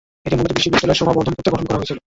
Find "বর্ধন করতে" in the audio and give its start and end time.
1.17-1.53